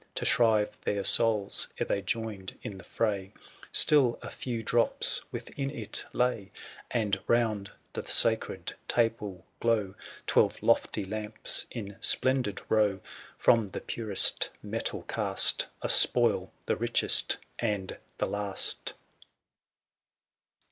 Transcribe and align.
To 0.15 0.25
shrive 0.25 0.75
their 0.83 1.03
souls 1.03 1.67
ere 1.77 1.85
they 1.85 2.01
joined 2.01 2.57
in 2.63 2.79
the 2.79 2.83
fray. 2.83 3.33
960 3.67 3.67
Still 3.73 4.19
a 4.23 4.31
few 4.31 4.63
drops 4.63 5.21
within 5.31 5.69
it 5.69 6.03
lay; 6.11 6.51
And 6.89 7.19
round 7.27 7.69
the 7.93 8.01
sacred 8.07 8.73
table 8.87 9.45
glow 9.59 9.93
Twelve 10.25 10.57
lofty 10.63 11.05
lamps, 11.05 11.67
in 11.69 11.97
splendid 12.01 12.63
row, 12.67 12.99
From 13.37 13.69
the 13.69 13.81
purest 13.81 14.49
metal 14.63 15.03
cast; 15.03 15.67
A 15.83 15.89
spoil— 15.89 16.51
the 16.65 16.75
richest, 16.77 17.37
and 17.59 17.95
the 18.17 18.25
last. 18.25 18.95